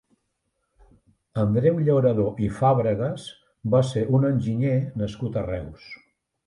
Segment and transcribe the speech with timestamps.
[1.41, 3.29] Andreu Llauradó i Fàbregas
[3.75, 5.91] va ser un enginyer nascut a Reus.